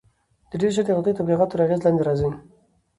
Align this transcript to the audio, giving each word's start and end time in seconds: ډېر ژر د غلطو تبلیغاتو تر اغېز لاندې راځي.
ډېر 0.59 0.71
ژر 0.75 0.83
د 0.85 0.89
غلطو 0.95 1.17
تبلیغاتو 1.19 1.51
تر 1.53 1.59
اغېز 1.65 1.79
لاندې 1.83 2.03
راځي. 2.07 2.29